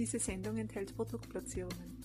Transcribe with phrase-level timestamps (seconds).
[0.00, 1.98] Diese Sendung enthält Produktplatzierungen.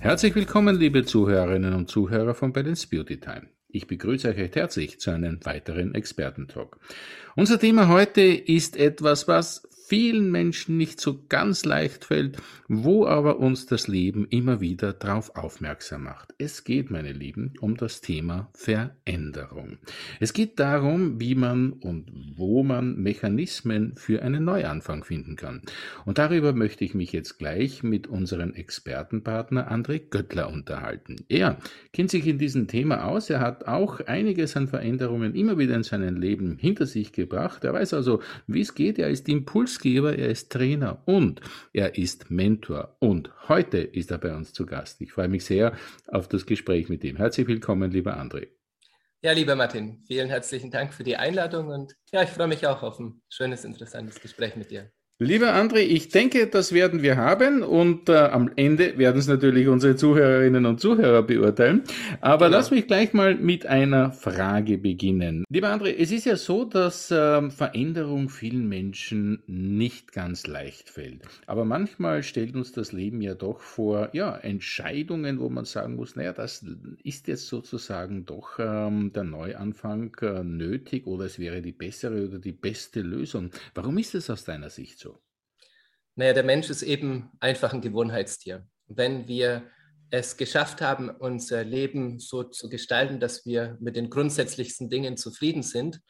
[0.00, 3.46] Herzlich willkommen, liebe Zuhörerinnen und Zuhörer von Balance Beauty Time.
[3.68, 6.80] Ich begrüße euch recht herzlich zu einem weiteren Expertentalk.
[7.36, 13.38] Unser Thema heute ist etwas, was vielen Menschen nicht so ganz leicht fällt, wo aber
[13.40, 16.32] uns das Leben immer wieder darauf aufmerksam macht.
[16.38, 19.76] Es geht, meine Lieben, um das Thema Veränderung.
[20.18, 25.60] Es geht darum, wie man und wo man Mechanismen für einen Neuanfang finden kann.
[26.06, 31.16] Und darüber möchte ich mich jetzt gleich mit unserem Expertenpartner André Göttler unterhalten.
[31.28, 31.58] Er
[31.92, 33.28] kennt sich in diesem Thema aus.
[33.28, 37.62] Er hat auch einiges an Veränderungen immer wieder in seinem Leben hinter sich gebracht.
[37.64, 38.98] Er weiß also, wie es geht.
[38.98, 41.40] Er ist Impuls Impulsgeber, er ist Trainer und
[41.72, 42.96] er ist Mentor.
[43.00, 45.00] Und heute ist er bei uns zu Gast.
[45.00, 47.16] Ich freue mich sehr auf das Gespräch mit ihm.
[47.16, 48.48] Herzlich willkommen, lieber André.
[49.22, 52.82] Ja, lieber Martin, vielen herzlichen Dank für die Einladung und ja, ich freue mich auch
[52.82, 54.90] auf ein schönes, interessantes Gespräch mit dir.
[55.22, 59.68] Lieber André, ich denke, das werden wir haben und äh, am Ende werden es natürlich
[59.68, 61.84] unsere Zuhörerinnen und Zuhörer beurteilen.
[62.20, 62.58] Aber genau.
[62.58, 65.44] lass mich gleich mal mit einer Frage beginnen.
[65.48, 71.20] Lieber André, es ist ja so, dass äh, Veränderung vielen Menschen nicht ganz leicht fällt.
[71.46, 76.16] Aber manchmal stellt uns das Leben ja doch vor, ja, Entscheidungen, wo man sagen muss,
[76.16, 76.66] naja, das
[77.04, 82.40] ist jetzt sozusagen doch ähm, der Neuanfang äh, nötig oder es wäre die bessere oder
[82.40, 83.50] die beste Lösung.
[83.72, 85.11] Warum ist es aus deiner Sicht so?
[86.14, 88.66] Naja, der Mensch ist eben einfach ein Gewohnheitstier.
[88.86, 89.70] Wenn wir
[90.10, 95.62] es geschafft haben, unser Leben so zu gestalten, dass wir mit den grundsätzlichsten Dingen zufrieden
[95.62, 96.00] sind,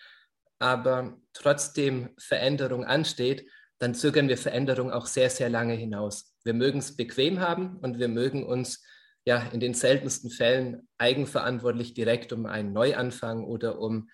[0.59, 6.35] aber trotzdem Veränderung ansteht, dann zögern wir Veränderung auch sehr, sehr lange hinaus.
[6.45, 8.85] Wir mögen es bequem haben und wir mögen uns
[9.25, 14.11] ja in den seltensten Fällen eigenverantwortlich direkt um einen Neuanfang oder um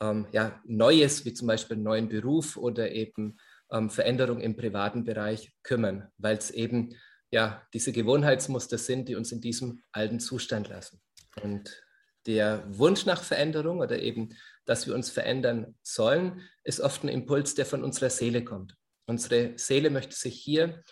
[0.00, 3.38] ähm, ja, Neues, wie zum Beispiel einen neuen Beruf oder eben
[3.72, 6.94] ähm, Veränderung im privaten Bereich kümmern, weil es eben
[7.30, 11.00] ja diese Gewohnheitsmuster sind, die uns in diesem alten Zustand lassen.
[11.42, 11.82] Und
[12.26, 14.28] der Wunsch nach Veränderung oder eben,
[14.64, 18.76] dass wir uns verändern sollen, ist oft ein Impuls, der von unserer Seele kommt.
[19.06, 20.82] Unsere Seele möchte sich hier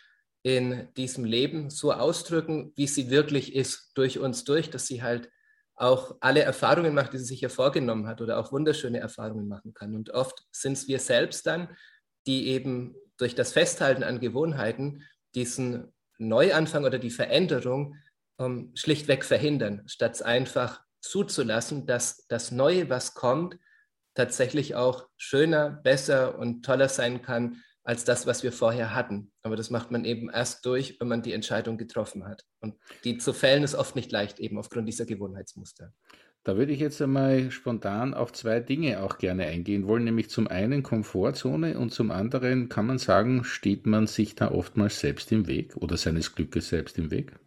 [0.42, 5.30] in diesem Leben so ausdrücken, wie sie wirklich ist, durch uns durch, dass sie halt
[5.76, 9.72] auch alle Erfahrungen macht, die sie sich ja vorgenommen hat oder auch wunderschöne Erfahrungen machen
[9.72, 9.94] kann.
[9.94, 11.74] Und oft sind es wir selbst dann,
[12.26, 15.03] die eben durch das Festhalten an Gewohnheiten
[15.34, 17.97] diesen Neuanfang oder die Veränderung
[18.38, 23.56] ähm, schlichtweg verhindern, statt einfach zuzulassen, dass das Neue, was kommt,
[24.14, 29.32] tatsächlich auch schöner, besser und toller sein kann als das, was wir vorher hatten.
[29.42, 32.44] Aber das macht man eben erst durch, wenn man die Entscheidung getroffen hat.
[32.60, 35.92] Und die zu fällen ist oft nicht leicht, eben aufgrund dieser Gewohnheitsmuster.
[36.42, 40.48] Da würde ich jetzt einmal spontan auf zwei Dinge auch gerne eingehen wollen, nämlich zum
[40.48, 45.46] einen Komfortzone und zum anderen kann man sagen, steht man sich da oftmals selbst im
[45.46, 47.38] Weg oder seines Glückes selbst im Weg?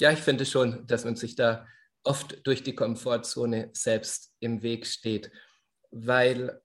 [0.00, 1.66] Ja, ich finde schon, dass man sich da
[2.02, 5.30] oft durch die Komfortzone selbst im Weg steht,
[5.92, 6.60] weil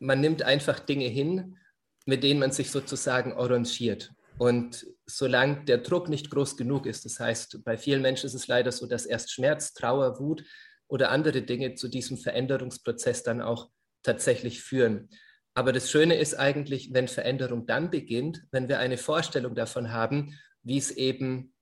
[0.00, 1.56] man nimmt einfach Dinge hin,
[2.04, 4.12] mit denen man sich sozusagen arrangiert.
[4.38, 8.48] Und solange der Druck nicht groß genug ist, das heißt, bei vielen Menschen ist es
[8.48, 10.44] leider so, dass erst Schmerz, Trauer, Wut
[10.88, 13.70] oder andere Dinge zu diesem Veränderungsprozess dann auch
[14.02, 15.08] tatsächlich führen.
[15.54, 20.38] Aber das Schöne ist eigentlich, wenn Veränderung dann beginnt, wenn wir eine Vorstellung davon haben,
[20.62, 21.54] wie es eben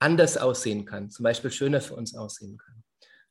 [0.00, 2.82] anders aussehen kann, zum Beispiel schöner für uns aussehen kann.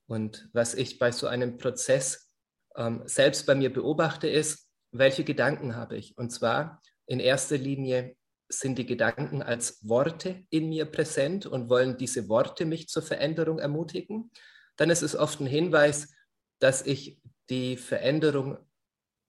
[0.05, 2.31] Und was ich bei so einem Prozess
[2.75, 6.17] ähm, selbst bei mir beobachte, ist, welche Gedanken habe ich?
[6.17, 8.15] Und zwar in erster Linie,
[8.49, 13.59] sind die Gedanken als Worte in mir präsent und wollen diese Worte mich zur Veränderung
[13.59, 14.31] ermutigen,
[14.77, 16.13] dann ist es oft ein Hinweis,
[16.59, 17.19] dass ich
[17.49, 18.57] die Veränderung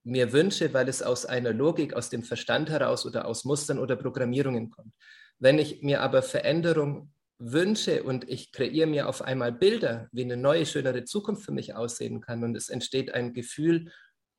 [0.05, 3.97] mir wünsche, weil es aus einer Logik, aus dem Verstand heraus oder aus Mustern oder
[3.97, 4.95] Programmierungen kommt.
[5.39, 10.37] Wenn ich mir aber Veränderung wünsche und ich kreiere mir auf einmal Bilder, wie eine
[10.37, 13.93] neue, schönere Zukunft für mich aussehen kann und es entsteht ein Gefühl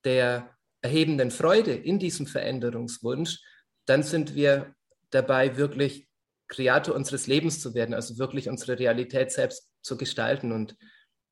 [0.03, 3.41] der erhebenden Freude in diesem Veränderungswunsch,
[3.89, 4.73] dann sind wir
[5.09, 6.07] dabei, wirklich
[6.47, 10.51] Kreator unseres Lebens zu werden, also wirklich unsere Realität selbst zu gestalten.
[10.51, 10.75] Und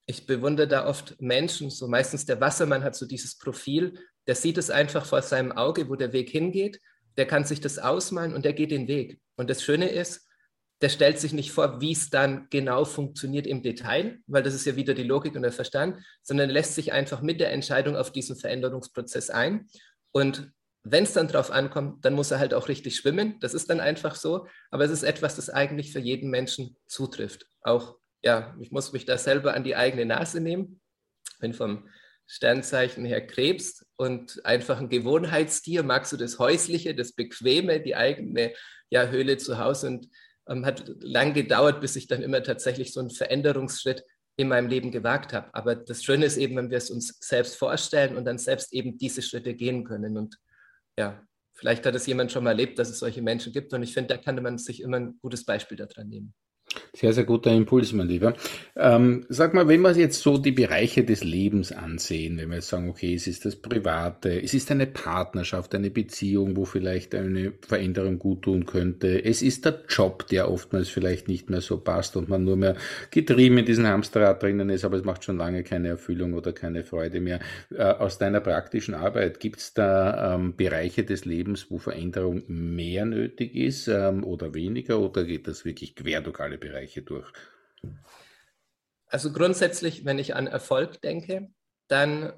[0.05, 4.57] ich bewundere da oft Menschen, so meistens der Wassermann hat so dieses Profil, der sieht
[4.57, 6.79] es einfach vor seinem Auge, wo der Weg hingeht,
[7.17, 9.19] der kann sich das ausmalen und der geht den Weg.
[9.35, 10.27] Und das Schöne ist,
[10.81, 14.65] der stellt sich nicht vor, wie es dann genau funktioniert im Detail, weil das ist
[14.65, 18.11] ja wieder die Logik und der Verstand, sondern lässt sich einfach mit der Entscheidung auf
[18.11, 19.67] diesen Veränderungsprozess ein
[20.11, 20.51] und
[20.91, 23.39] wenn es dann drauf ankommt, dann muss er halt auch richtig schwimmen.
[23.39, 24.47] Das ist dann einfach so.
[24.71, 27.47] Aber es ist etwas, das eigentlich für jeden Menschen zutrifft.
[27.61, 30.81] Auch ja, ich muss mich da selber an die eigene Nase nehmen.
[31.39, 31.87] Bin vom
[32.25, 35.83] Sternzeichen her Krebs und einfach ein Gewohnheitstier.
[35.83, 38.53] Magst du das Häusliche, das Bequeme, die eigene
[38.89, 40.09] ja, Höhle zu Hause und
[40.49, 44.03] ähm, hat lang gedauert, bis ich dann immer tatsächlich so einen Veränderungsschritt
[44.35, 45.53] in meinem Leben gewagt habe.
[45.53, 48.97] Aber das Schöne ist eben, wenn wir es uns selbst vorstellen und dann selbst eben
[48.97, 50.17] diese Schritte gehen können.
[50.17, 50.37] Und
[50.97, 51.23] ja,
[51.53, 53.73] vielleicht hat es jemand schon mal erlebt, dass es solche Menschen gibt.
[53.73, 56.33] Und ich finde, da kann man sich immer ein gutes Beispiel daran nehmen.
[56.97, 58.33] Sehr, sehr guter Impuls, mein Lieber.
[58.75, 62.69] Ähm, sag mal, wenn wir jetzt so die Bereiche des Lebens ansehen, wenn wir jetzt
[62.69, 67.53] sagen, okay, es ist das Private, es ist eine Partnerschaft, eine Beziehung, wo vielleicht eine
[67.61, 72.17] Veränderung gut tun könnte, es ist der Job, der oftmals vielleicht nicht mehr so passt
[72.17, 72.75] und man nur mehr
[73.11, 76.83] getrieben in diesem Hamsterrad drinnen ist, aber es macht schon lange keine Erfüllung oder keine
[76.83, 77.41] Freude mehr.
[77.69, 83.05] Äh, aus deiner praktischen Arbeit, gibt es da ähm, Bereiche des Lebens, wo Veränderung mehr
[83.05, 86.86] nötig ist ähm, oder weniger oder geht das wirklich quer durch alle Bereiche?
[86.87, 87.31] Bereiche durch?
[89.07, 91.49] Also grundsätzlich, wenn ich an Erfolg denke,
[91.87, 92.33] dann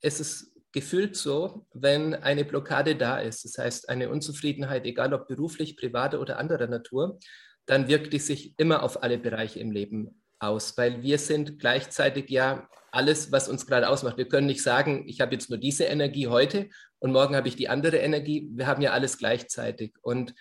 [0.00, 5.28] ist es gefühlt so, wenn eine Blockade da ist, das heißt eine Unzufriedenheit, egal ob
[5.28, 7.18] beruflich, privat oder anderer Natur,
[7.66, 12.30] dann wirkt die sich immer auf alle Bereiche im Leben aus, weil wir sind gleichzeitig
[12.30, 14.16] ja alles, was uns gerade ausmacht.
[14.16, 16.68] Wir können nicht sagen, ich habe jetzt nur diese Energie heute
[16.98, 18.48] und morgen habe ich die andere Energie.
[18.52, 19.94] Wir haben ja alles gleichzeitig.
[20.00, 20.34] Und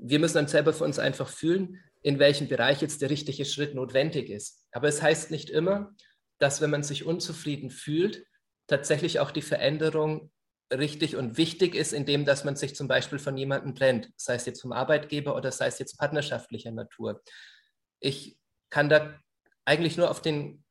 [0.00, 3.74] wir müssen dann selber für uns einfach fühlen, in welchem Bereich jetzt der richtige Schritt
[3.74, 4.66] notwendig ist.
[4.72, 5.94] Aber es heißt nicht immer,
[6.38, 8.24] dass wenn man sich unzufrieden fühlt,
[8.66, 10.30] tatsächlich auch die Veränderung
[10.72, 14.46] richtig und wichtig ist, indem dass man sich zum Beispiel von jemandem trennt, sei es
[14.46, 17.22] jetzt vom Arbeitgeber oder sei es jetzt partnerschaftlicher Natur.
[17.98, 18.38] Ich
[18.70, 19.18] kann da
[19.64, 20.64] eigentlich nur auf den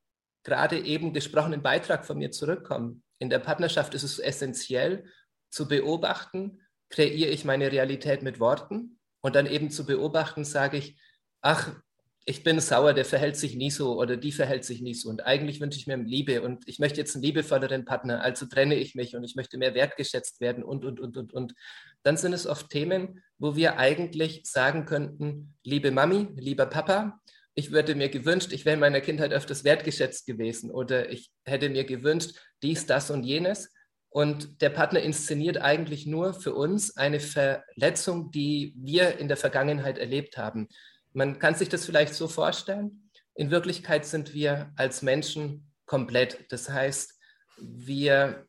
[0.43, 3.03] gerade eben gesprochenen Beitrag von mir zurückkommen.
[3.19, 5.05] In der Partnerschaft ist es essentiell
[5.51, 10.97] zu beobachten, kreiere ich meine Realität mit Worten und dann eben zu beobachten, sage ich,
[11.41, 11.71] ach,
[12.25, 15.09] ich bin sauer, der verhält sich nie so oder die verhält sich nie so.
[15.09, 18.75] Und eigentlich wünsche ich mir Liebe und ich möchte jetzt einen liebevolleren Partner, also trenne
[18.75, 21.55] ich mich und ich möchte mehr wertgeschätzt werden und, und, und, und, und.
[22.03, 27.19] Dann sind es oft Themen, wo wir eigentlich sagen könnten, liebe Mami, lieber Papa,
[27.55, 31.69] ich würde mir gewünscht, ich wäre in meiner Kindheit öfters wertgeschätzt gewesen oder ich hätte
[31.69, 33.73] mir gewünscht, dies, das und jenes.
[34.11, 39.97] Und der Partner inszeniert eigentlich nur für uns eine Verletzung, die wir in der Vergangenheit
[39.97, 40.67] erlebt haben.
[41.13, 43.09] Man kann sich das vielleicht so vorstellen.
[43.35, 46.45] In Wirklichkeit sind wir als Menschen komplett.
[46.49, 47.19] Das heißt,
[47.57, 48.45] wir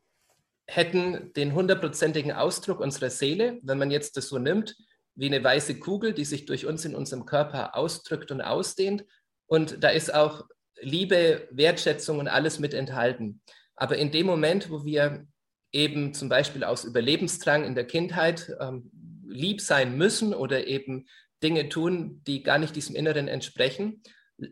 [0.67, 4.75] hätten den hundertprozentigen Ausdruck unserer Seele, wenn man jetzt das so nimmt,
[5.15, 9.05] wie eine weiße Kugel, die sich durch uns in unserem Körper ausdrückt und ausdehnt.
[9.47, 10.45] Und da ist auch
[10.79, 13.41] Liebe, Wertschätzung und alles mit enthalten.
[13.75, 15.25] Aber in dem Moment, wo wir
[15.71, 18.91] eben zum Beispiel aus Überlebensdrang in der Kindheit ähm,
[19.25, 21.07] lieb sein müssen oder eben
[21.43, 24.01] Dinge tun, die gar nicht diesem Inneren entsprechen,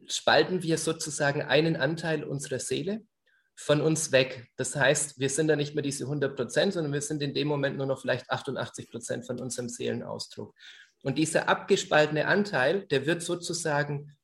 [0.07, 3.01] spalten wir sozusagen einen Anteil unserer Seele
[3.55, 4.47] von uns weg.
[4.55, 7.47] Das heißt, wir sind dann nicht mehr diese 100 Prozent, sondern wir sind in dem
[7.47, 10.55] Moment nur noch vielleicht 88 Prozent von unserem Seelenausdruck.
[11.03, 14.15] Und dieser abgespaltene Anteil, der wird sozusagen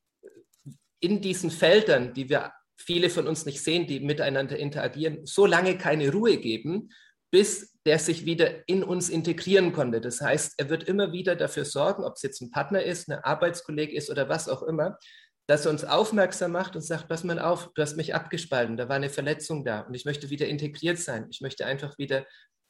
[1.00, 5.76] in diesen Feldern, die wir viele von uns nicht sehen, die miteinander interagieren, so lange
[5.78, 6.90] keine Ruhe geben,
[7.30, 10.00] bis der sich wieder in uns integrieren konnte.
[10.00, 13.18] Das heißt, er wird immer wieder dafür sorgen, ob es jetzt ein Partner ist, ein
[13.22, 14.98] Arbeitskollege ist oder was auch immer,
[15.46, 18.88] dass er uns aufmerksam macht und sagt, pass mal auf, du hast mich abgespalten, da
[18.88, 21.26] war eine Verletzung da und ich möchte wieder integriert sein.
[21.30, 22.26] Ich möchte einfach wieder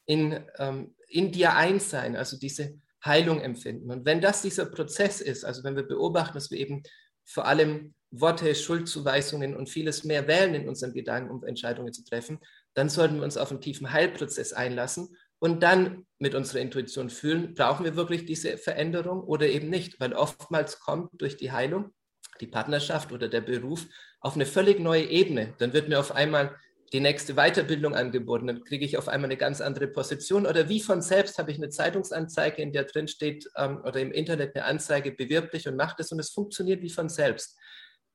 [0.07, 3.91] in, ähm, in dir eins sein, also diese Heilung empfinden.
[3.91, 6.83] Und wenn das dieser Prozess ist, also wenn wir beobachten, dass wir eben
[7.25, 12.39] vor allem Worte, Schuldzuweisungen und vieles mehr wählen in unseren Gedanken, um Entscheidungen zu treffen,
[12.77, 17.55] dann sollten wir uns auf einen tiefen Heilprozess einlassen und dann mit unserer Intuition fühlen,
[17.55, 21.95] brauchen wir wirklich diese Veränderung oder eben nicht, weil oftmals kommt durch die Heilung
[22.41, 23.87] die Partnerschaft oder der Beruf
[24.21, 25.55] auf eine völlig neue Ebene.
[25.59, 26.55] Dann wird mir auf einmal
[26.93, 30.81] die nächste Weiterbildung angeboten, dann kriege ich auf einmal eine ganz andere Position oder wie
[30.81, 34.67] von selbst habe ich eine Zeitungsanzeige, in der drin steht ähm, oder im Internet eine
[34.67, 37.59] Anzeige, bewirb dich und mach das und es funktioniert wie von selbst.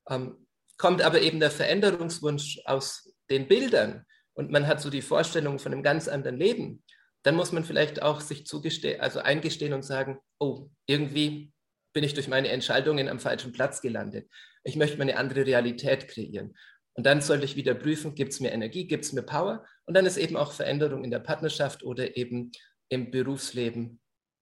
[0.09, 5.59] Ähm, kommt aber eben der Veränderungswunsch aus den Bildern, und man hat so die Vorstellung
[5.59, 6.83] von einem ganz anderen Leben,
[7.23, 11.53] dann muss man vielleicht auch sich zugestehen, also eingestehen und sagen, oh, irgendwie
[11.93, 14.29] bin ich durch meine Entscheidungen am falschen Platz gelandet.
[14.63, 16.55] Ich möchte mir eine andere Realität kreieren.
[16.93, 19.65] Und dann sollte ich wieder prüfen, gibt es mir Energie, gibt es mir Power?
[19.85, 22.51] Und dann ist eben auch Veränderung in der Partnerschaft oder eben
[22.89, 24.01] im Berufsleben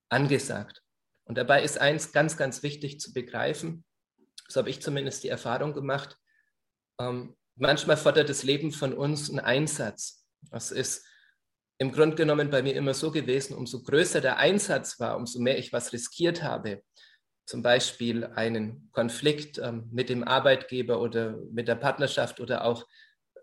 [0.10, 0.81] angesagt.
[1.25, 3.86] Und dabei ist eins ganz, ganz wichtig zu begreifen,
[4.48, 6.17] so habe ich zumindest die Erfahrung gemacht,
[7.00, 10.25] ähm, manchmal fordert das Leben von uns einen Einsatz.
[10.50, 11.06] Das ist
[11.78, 15.58] im Grunde genommen bei mir immer so gewesen, umso größer der Einsatz war, umso mehr
[15.58, 16.82] ich was riskiert habe,
[17.46, 22.86] zum Beispiel einen Konflikt ähm, mit dem Arbeitgeber oder mit der Partnerschaft oder auch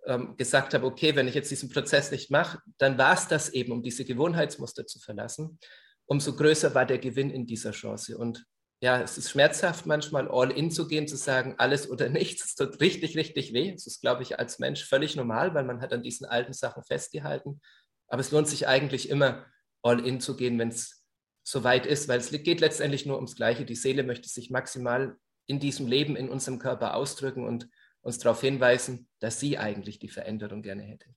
[0.07, 3.49] ähm, gesagt habe, okay, wenn ich jetzt diesen Prozess nicht mache, dann war es das
[3.49, 5.59] eben, um diese Gewohnheitsmuster zu verlassen,
[6.07, 8.17] umso größer war der Gewinn in dieser Chance.
[8.17, 8.47] Und
[8.87, 12.45] ja, es ist schmerzhaft manchmal all in zu gehen, zu sagen, alles oder nichts.
[12.45, 13.73] Es tut richtig, richtig weh.
[13.73, 16.85] Es ist, glaube ich, als Mensch völlig normal, weil man hat an diesen alten Sachen
[16.85, 17.61] festgehalten.
[18.07, 19.45] Aber es lohnt sich eigentlich immer,
[19.83, 21.05] all in zu gehen, wenn es
[21.43, 23.65] so weit ist, weil es geht letztendlich nur ums Gleiche.
[23.65, 25.17] Die Seele möchte sich maximal
[25.47, 27.69] in diesem Leben, in unserem Körper ausdrücken und
[28.03, 31.09] uns darauf hinweisen, dass sie eigentlich die Veränderung gerne hätte.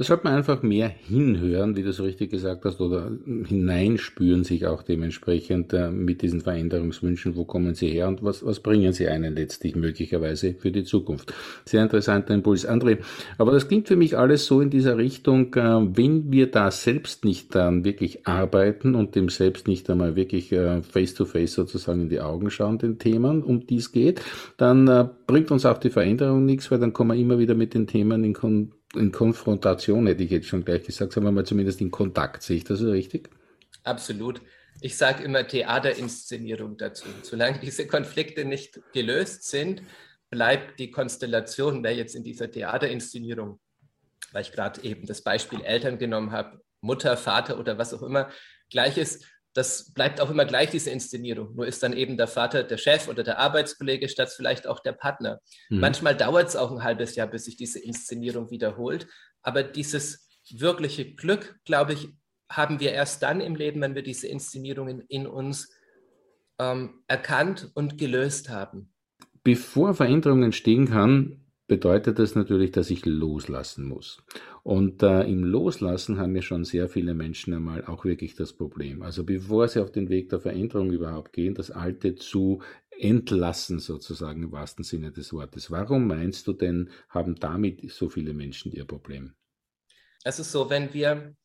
[0.00, 4.64] Da sollte man einfach mehr hinhören, wie du so richtig gesagt hast, oder hineinspüren sich
[4.64, 9.08] auch dementsprechend äh, mit diesen Veränderungswünschen, wo kommen sie her und was, was bringen sie
[9.08, 11.34] einen letztlich möglicherweise für die Zukunft.
[11.66, 12.66] Sehr interessanter Impuls.
[12.66, 13.00] André,
[13.36, 17.26] aber das klingt für mich alles so in dieser Richtung, äh, wenn wir da selbst
[17.26, 22.00] nicht dann wirklich arbeiten und dem selbst nicht einmal wirklich äh, face to face sozusagen
[22.00, 24.22] in die Augen schauen, den Themen, um die es geht,
[24.56, 27.86] dann bringt uns auch die Veränderung nichts, weil dann kommen wir immer wieder mit den
[27.86, 31.80] Themen in Kontakt in Konfrontation, hätte ich jetzt schon gleich gesagt, sagen wir mal zumindest
[31.80, 32.42] in Kontakt.
[32.42, 33.30] Sehe ich das richtig?
[33.84, 34.40] Absolut.
[34.80, 37.06] Ich sage immer Theaterinszenierung dazu.
[37.22, 39.82] Solange diese Konflikte nicht gelöst sind,
[40.30, 43.60] bleibt die Konstellation, wer jetzt in dieser Theaterinszenierung,
[44.32, 48.30] weil ich gerade eben das Beispiel Eltern genommen habe, Mutter, Vater oder was auch immer,
[48.70, 51.54] gleiches, das bleibt auch immer gleich, diese Inszenierung.
[51.54, 54.92] Nur ist dann eben der Vater der Chef oder der Arbeitskollege statt vielleicht auch der
[54.92, 55.40] Partner.
[55.70, 55.80] Mhm.
[55.80, 59.08] Manchmal dauert es auch ein halbes Jahr, bis sich diese Inszenierung wiederholt.
[59.42, 62.08] Aber dieses wirkliche Glück, glaube ich,
[62.48, 65.72] haben wir erst dann im Leben, wenn wir diese Inszenierungen in uns
[66.58, 68.92] ähm, erkannt und gelöst haben.
[69.42, 71.39] Bevor Veränderung entstehen kann,
[71.70, 74.24] bedeutet das natürlich, dass ich loslassen muss.
[74.64, 79.02] Und äh, im Loslassen haben ja schon sehr viele Menschen einmal auch wirklich das Problem.
[79.02, 82.60] Also bevor sie auf den Weg der Veränderung überhaupt gehen, das Alte zu
[82.90, 85.70] entlassen sozusagen im wahrsten Sinne des Wortes.
[85.70, 89.34] Warum meinst du denn, haben damit so viele Menschen ihr Problem?
[90.24, 91.36] Es ist so, wenn wir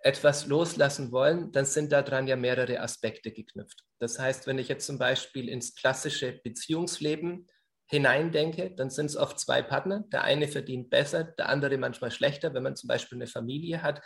[0.00, 3.82] etwas loslassen wollen, dann sind daran ja mehrere Aspekte geknüpft.
[3.98, 7.46] Das heißt, wenn ich jetzt zum Beispiel ins klassische Beziehungsleben
[7.86, 10.04] hineindenke, dann sind es oft zwei Partner.
[10.12, 12.54] Der eine verdient besser, der andere manchmal schlechter.
[12.54, 14.02] Wenn man zum Beispiel eine Familie hat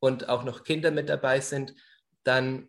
[0.00, 1.74] und auch noch Kinder mit dabei sind,
[2.24, 2.68] dann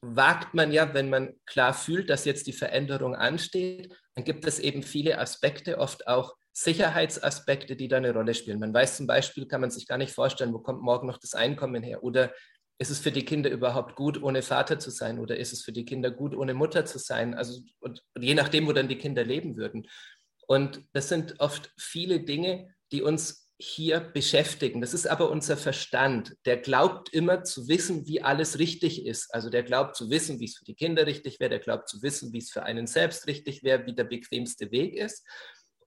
[0.00, 4.58] wagt man ja, wenn man klar fühlt, dass jetzt die Veränderung ansteht, dann gibt es
[4.58, 8.58] eben viele Aspekte, oft auch Sicherheitsaspekte, die da eine Rolle spielen.
[8.58, 11.34] Man weiß zum Beispiel, kann man sich gar nicht vorstellen, wo kommt morgen noch das
[11.34, 12.32] Einkommen her oder
[12.78, 15.72] ist es für die Kinder überhaupt gut, ohne Vater zu sein oder ist es für
[15.72, 17.34] die Kinder gut, ohne Mutter zu sein?
[17.34, 19.88] Also und, und je nachdem, wo dann die Kinder leben würden.
[20.46, 24.82] Und das sind oft viele Dinge, die uns hier beschäftigen.
[24.82, 26.34] Das ist aber unser Verstand.
[26.44, 29.34] Der glaubt immer zu wissen, wie alles richtig ist.
[29.34, 31.50] Also der glaubt zu wissen, wie es für die Kinder richtig wäre.
[31.50, 34.94] Der glaubt zu wissen, wie es für einen selbst richtig wäre, wie der bequemste Weg
[34.94, 35.24] ist.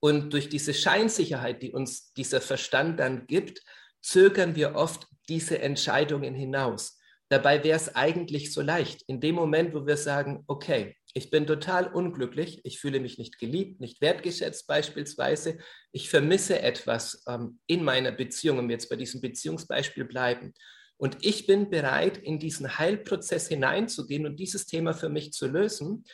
[0.00, 3.62] Und durch diese Scheinsicherheit, die uns dieser Verstand dann gibt,
[4.02, 6.98] zögern wir oft diese Entscheidungen hinaus.
[7.28, 9.02] Dabei wäre es eigentlich so leicht.
[9.06, 13.38] In dem Moment, wo wir sagen, okay, ich bin total unglücklich, ich fühle mich nicht
[13.38, 15.58] geliebt, nicht wertgeschätzt beispielsweise,
[15.92, 20.54] ich vermisse etwas ähm, in meiner Beziehung, um jetzt bei diesem Beziehungsbeispiel bleiben.
[20.96, 26.04] Und ich bin bereit, in diesen Heilprozess hineinzugehen und dieses Thema für mich zu lösen.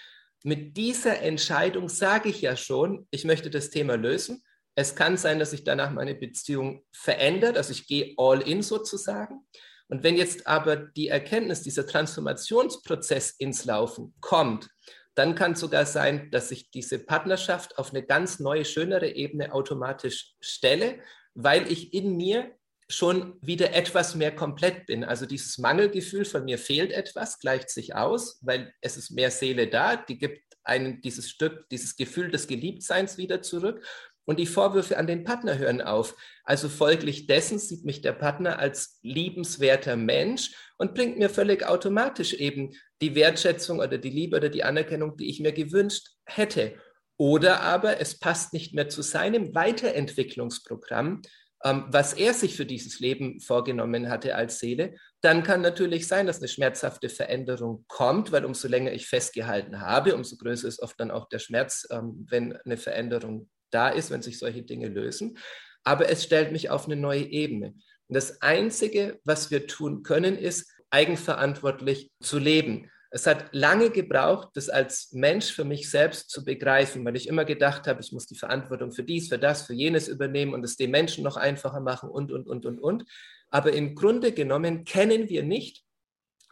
[0.45, 4.43] Mit dieser Entscheidung sage ich ja schon, ich möchte das Thema lösen
[4.76, 9.47] es kann sein, dass sich danach meine Beziehung verändert, also ich gehe all in sozusagen.
[9.88, 14.68] Und wenn jetzt aber die Erkenntnis, dieser Transformationsprozess ins Laufen kommt,
[15.14, 19.54] dann kann es sogar sein, dass ich diese Partnerschaft auf eine ganz neue, schönere Ebene
[19.54, 20.99] automatisch stelle,
[21.35, 22.54] weil ich in mir
[22.88, 25.04] schon wieder etwas mehr komplett bin.
[25.04, 29.68] Also dieses Mangelgefühl von mir fehlt etwas, gleicht sich aus, weil es ist mehr Seele
[29.68, 33.85] da, die gibt einen dieses Stück, dieses Gefühl des Geliebtseins wieder zurück.
[34.26, 36.16] Und die Vorwürfe an den Partner hören auf.
[36.45, 42.35] Also folglich dessen sieht mich der Partner als liebenswerter Mensch und bringt mir völlig automatisch
[42.35, 46.75] eben die Wertschätzung oder die Liebe oder die Anerkennung, die ich mir gewünscht hätte.
[47.18, 51.23] Oder aber es passt nicht mehr zu seinem Weiterentwicklungsprogramm,
[51.64, 56.26] ähm, was er sich für dieses Leben vorgenommen hatte als Seele, dann kann natürlich sein,
[56.26, 61.00] dass eine schmerzhafte Veränderung kommt, weil umso länger ich festgehalten habe, umso größer ist oft
[61.00, 65.38] dann auch der Schmerz, ähm, wenn eine Veränderung da ist, wenn sich solche Dinge lösen.
[65.85, 67.75] Aber es stellt mich auf eine neue Ebene.
[68.08, 72.90] Und das Einzige, was wir tun können, ist, eigenverantwortlich zu leben.
[73.11, 77.44] Es hat lange gebraucht, das als Mensch für mich selbst zu begreifen, weil ich immer
[77.44, 80.76] gedacht habe, ich muss die Verantwortung für dies, für das, für jenes übernehmen und es
[80.76, 83.04] den Menschen noch einfacher machen und, und, und, und, und.
[83.50, 85.85] Aber im Grunde genommen kennen wir nicht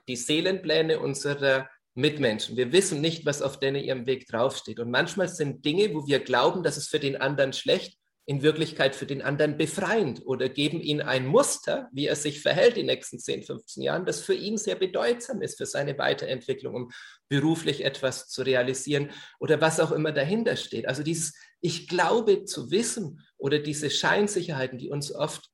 [0.09, 2.57] die Seelenpläne unserer Mitmenschen.
[2.57, 4.81] Wir wissen nicht, was auf denen ihrem Weg draufsteht.
[4.81, 8.97] Und manchmal sind Dinge, wo wir glauben, dass es für den anderen schlecht, in Wirklichkeit
[8.97, 13.19] für den anderen befreiend oder geben ihm ein Muster, wie er sich verhält die nächsten
[13.19, 16.91] 10, 15 Jahren, das für ihn sehr bedeutsam ist für seine Weiterentwicklung, um
[17.29, 19.11] beruflich etwas zu realisieren
[19.41, 20.89] oder was auch immer dahinter steht.
[20.89, 25.51] Also dieses Ich glaube zu wissen oder diese Scheinsicherheiten, die uns oft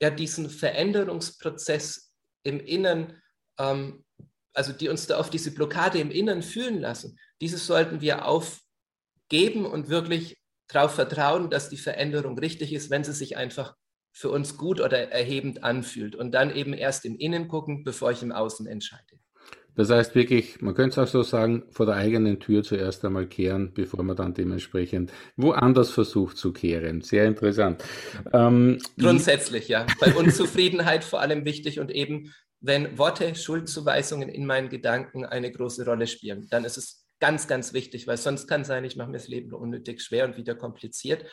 [0.00, 2.12] ja diesen Veränderungsprozess
[2.44, 3.20] im Innern
[3.58, 4.04] ähm,
[4.54, 9.66] also die uns da auf diese Blockade im Inneren fühlen lassen, dieses sollten wir aufgeben
[9.66, 13.74] und wirklich darauf vertrauen, dass die Veränderung richtig ist, wenn sie sich einfach
[14.12, 16.14] für uns gut oder erhebend anfühlt.
[16.14, 19.18] Und dann eben erst im Innen gucken, bevor ich im Außen entscheide.
[19.76, 23.26] Das heißt wirklich, man könnte es auch so sagen, vor der eigenen Tür zuerst einmal
[23.26, 27.00] kehren, bevor man dann dementsprechend woanders versucht zu kehren.
[27.00, 27.82] Sehr interessant.
[28.32, 29.84] Ähm, Grundsätzlich, ja.
[29.98, 32.32] Bei Unzufriedenheit vor allem wichtig und eben
[32.64, 36.48] wenn Worte, Schuldzuweisungen in meinen Gedanken eine große Rolle spielen.
[36.48, 39.52] Dann ist es ganz, ganz wichtig, weil sonst kann sein, ich mache mir das Leben
[39.52, 41.26] unnötig schwer und wieder kompliziert.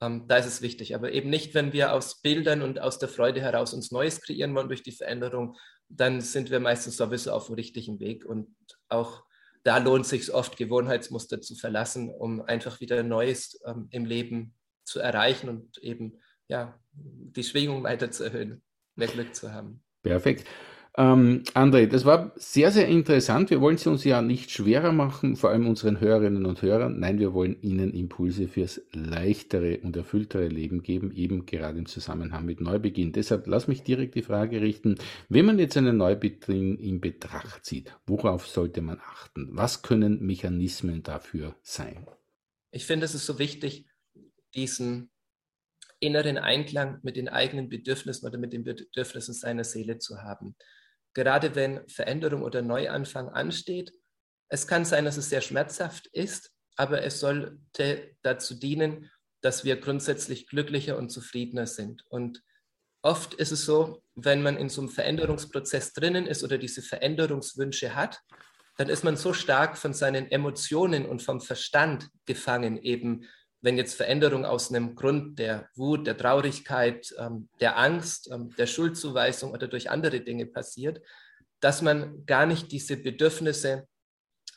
[0.00, 3.08] Ähm, da ist es wichtig, aber eben nicht, wenn wir aus Bildern und aus der
[3.08, 5.56] Freude heraus uns Neues kreieren wollen durch die Veränderung,
[5.88, 8.54] dann sind wir meistens sowieso auf dem richtigen Weg und
[8.88, 9.24] auch
[9.64, 14.54] da lohnt es sich oft, Gewohnheitsmuster zu verlassen, um einfach wieder Neues ähm, im Leben
[14.84, 18.62] zu erreichen und eben ja, die Schwingung weiter zu erhöhen,
[18.94, 19.82] mehr Glück zu haben.
[20.04, 20.46] Perfekt.
[20.98, 23.50] Ähm, André, das war sehr, sehr interessant.
[23.50, 26.98] Wir wollen es uns ja nicht schwerer machen, vor allem unseren Hörerinnen und Hörern.
[26.98, 32.46] Nein, wir wollen Ihnen Impulse fürs leichtere und erfülltere Leben geben, eben gerade im Zusammenhang
[32.46, 33.12] mit Neubeginn.
[33.12, 34.94] Deshalb lass mich direkt die Frage richten,
[35.28, 39.50] wenn man jetzt einen Neubeginn in Betracht zieht, worauf sollte man achten?
[39.52, 42.06] Was können Mechanismen dafür sein?
[42.70, 43.86] Ich finde, es ist so wichtig,
[44.54, 45.10] diesen
[46.00, 50.56] inneren Einklang mit den eigenen Bedürfnissen oder mit den Bedürfnissen seiner Seele zu haben
[51.16, 53.90] gerade wenn Veränderung oder Neuanfang ansteht.
[54.50, 59.80] Es kann sein, dass es sehr schmerzhaft ist, aber es sollte dazu dienen, dass wir
[59.80, 62.04] grundsätzlich glücklicher und zufriedener sind.
[62.10, 62.42] Und
[63.00, 67.94] oft ist es so, wenn man in so einem Veränderungsprozess drinnen ist oder diese Veränderungswünsche
[67.94, 68.20] hat,
[68.76, 73.26] dann ist man so stark von seinen Emotionen und vom Verstand gefangen, eben
[73.66, 78.68] wenn jetzt Veränderung aus einem Grund der Wut, der Traurigkeit, ähm, der Angst, ähm, der
[78.68, 81.02] Schuldzuweisung oder durch andere Dinge passiert,
[81.58, 83.88] dass man gar nicht diese Bedürfnisse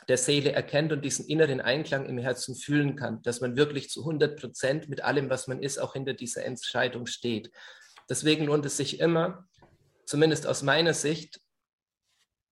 [0.07, 4.01] der Seele erkennt und diesen inneren Einklang im Herzen fühlen kann, dass man wirklich zu
[4.01, 7.51] 100 Prozent mit allem, was man ist, auch hinter dieser Entscheidung steht.
[8.07, 9.49] Deswegen lohnt es sich immer,
[10.05, 11.41] zumindest aus meiner Sicht,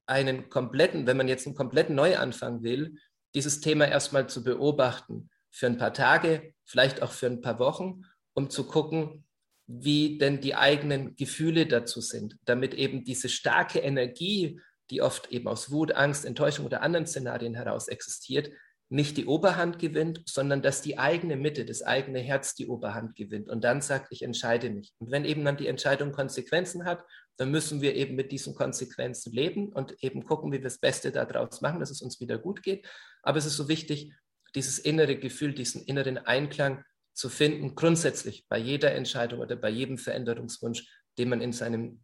[0.08, 2.96] einen kompletten, wenn man jetzt einen kompletten Neuanfang will,
[3.36, 8.04] dieses Thema erstmal zu beobachten für ein paar Tage, vielleicht auch für ein paar Wochen,
[8.34, 9.26] um zu gucken,
[9.68, 15.48] wie denn die eigenen Gefühle dazu sind, damit eben diese starke Energie, die oft eben
[15.48, 18.50] aus Wut, Angst, Enttäuschung oder anderen Szenarien heraus existiert,
[18.90, 23.50] nicht die Oberhand gewinnt, sondern dass die eigene Mitte, das eigene Herz die Oberhand gewinnt
[23.50, 24.94] und dann sagt, ich entscheide mich.
[25.00, 27.04] Und wenn eben dann die Entscheidung Konsequenzen hat,
[27.36, 31.12] dann müssen wir eben mit diesen Konsequenzen leben und eben gucken, wie wir das Beste
[31.12, 32.88] daraus machen, dass es uns wieder gut geht.
[33.24, 34.14] Aber es ist so wichtig,
[34.56, 36.84] dieses innere Gefühl, diesen inneren Einklang
[37.14, 42.02] zu finden, grundsätzlich bei jeder Entscheidung oder bei jedem Veränderungswunsch, den man in seinem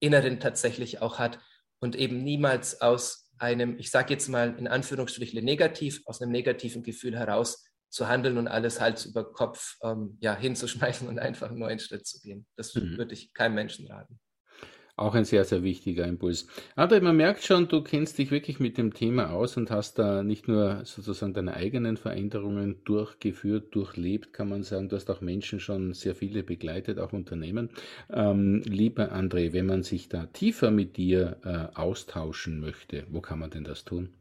[0.00, 1.38] Inneren tatsächlich auch hat
[1.78, 6.82] und eben niemals aus einem, ich sage jetzt mal in Anführungsstrichen negativ, aus einem negativen
[6.82, 11.58] Gefühl heraus zu handeln und alles Hals über Kopf ähm, ja, hinzuschmeißen und einfach einen
[11.58, 12.46] neuen Schritt zu gehen.
[12.56, 12.96] Das mhm.
[12.98, 14.18] würde ich keinem Menschen raten.
[14.98, 16.46] Auch ein sehr, sehr wichtiger Impuls.
[16.74, 20.22] André, man merkt schon, du kennst dich wirklich mit dem Thema aus und hast da
[20.22, 24.88] nicht nur sozusagen deine eigenen Veränderungen durchgeführt, durchlebt, kann man sagen.
[24.88, 27.68] Du hast auch Menschen schon sehr viele begleitet, auch Unternehmen.
[28.08, 33.38] Ähm, lieber André, wenn man sich da tiefer mit dir äh, austauschen möchte, wo kann
[33.38, 34.14] man denn das tun?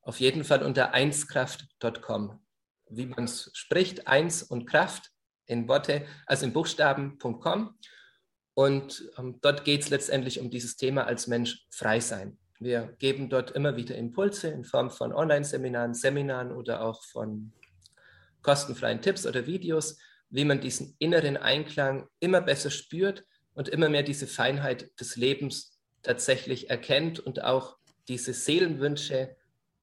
[0.00, 2.40] Auf jeden Fall unter einskraft.com.
[2.88, 5.10] Wie man es spricht, eins und Kraft
[5.44, 7.76] in Worte, also in Buchstaben.com.
[8.56, 12.38] Und ähm, dort geht es letztendlich um dieses Thema als Mensch frei sein.
[12.58, 17.52] Wir geben dort immer wieder Impulse in Form von Online-Seminaren, Seminaren oder auch von
[18.40, 19.98] kostenfreien Tipps oder Videos,
[20.30, 25.78] wie man diesen inneren Einklang immer besser spürt und immer mehr diese Feinheit des Lebens
[26.02, 27.76] tatsächlich erkennt und auch
[28.08, 29.36] diese Seelenwünsche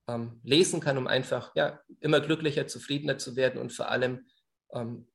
[0.07, 4.25] ähm, lesen kann, um einfach ja, immer glücklicher, zufriedener zu werden und vor allem
[4.71, 5.05] ähm,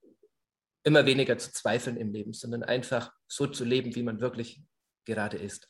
[0.84, 4.62] immer weniger zu zweifeln im Leben, sondern einfach so zu leben, wie man wirklich
[5.04, 5.68] gerade ist.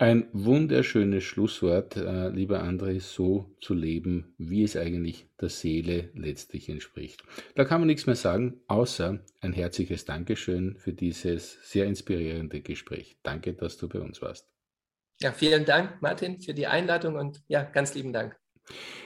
[0.00, 6.70] Ein wunderschönes Schlusswort, äh, lieber André, so zu leben, wie es eigentlich der Seele letztlich
[6.70, 7.22] entspricht.
[7.54, 13.18] Da kann man nichts mehr sagen, außer ein herzliches Dankeschön für dieses sehr inspirierende Gespräch.
[13.22, 14.48] Danke, dass du bei uns warst.
[15.20, 18.39] Ja, vielen Dank, Martin, für die Einladung und ja, ganz lieben Dank.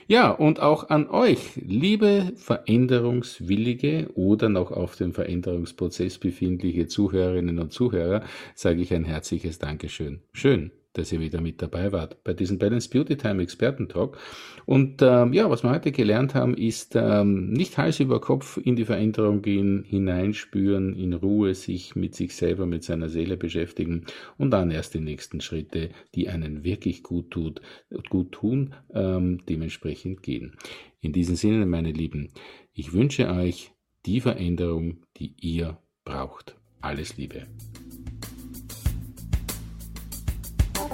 [0.06, 7.72] Ja, und auch an euch, liebe veränderungswillige oder noch auf dem Veränderungsprozess befindliche Zuhörerinnen und
[7.72, 8.22] Zuhörer,
[8.54, 10.22] sage ich ein herzliches Dankeschön.
[10.32, 14.18] Schön, dass ihr wieder mit dabei wart bei diesem Balance Beauty Time Experten-Talk.
[14.64, 18.76] Und ähm, ja, was wir heute gelernt haben, ist ähm, nicht Hals über Kopf in
[18.76, 24.06] die Veränderung gehen, hineinspüren, in Ruhe sich mit sich selber, mit seiner Seele beschäftigen
[24.38, 27.60] und dann erst die nächsten Schritte, die einen wirklich gut tut,
[28.08, 30.56] gut tun, ähm, dementsprechend gehen.
[31.00, 32.30] In diesem Sinne, meine Lieben,
[32.72, 33.72] ich wünsche euch
[34.06, 36.56] die Veränderung, die ihr braucht.
[36.80, 37.46] Alles Liebe.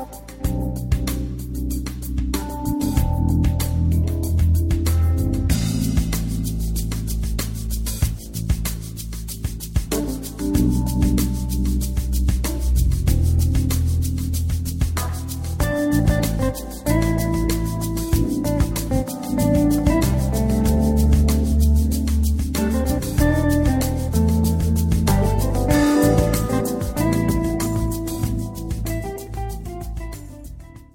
[0.00, 0.29] Thank you.